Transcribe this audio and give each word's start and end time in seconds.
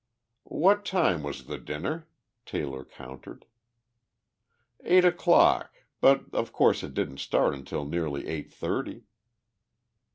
"What 0.49 0.83
time 0.83 1.21
was 1.21 1.43
the 1.45 1.59
dinner?" 1.59 2.07
Taylor 2.43 2.83
countered. 2.83 3.45
"Eight 4.83 5.05
o'clock, 5.05 5.75
but 5.99 6.25
of 6.33 6.51
course 6.51 6.81
it 6.81 6.95
didn't 6.95 7.19
start 7.19 7.53
until 7.53 7.85
nearly 7.85 8.25
eight 8.27 8.51
thirty." 8.51 9.03